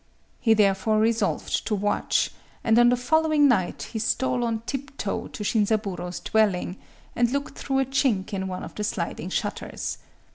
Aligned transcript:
He 0.39 0.55
therefore 0.55 0.97
resolved 0.97 1.67
to 1.67 1.75
watch; 1.75 2.31
and 2.63 2.79
on 2.79 2.89
the 2.89 2.97
following 2.97 3.47
night 3.47 3.89
he 3.93 3.99
stole 3.99 4.43
on 4.43 4.61
tiptoe 4.65 5.27
to 5.27 5.43
Shinzaburō's 5.43 6.19
dwelling, 6.21 6.77
and 7.15 7.29
looked 7.31 7.55
through 7.55 7.77
a 7.81 7.85
chink 7.85 8.33
in 8.33 8.47
one 8.47 8.63
of 8.63 8.73
the 8.73 8.83
sliding 8.83 9.29
shutters. 9.29 9.99